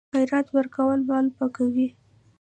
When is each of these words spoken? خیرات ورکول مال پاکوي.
خیرات 0.13 0.47
ورکول 0.55 0.99
مال 1.07 1.25
پاکوي. 1.35 1.87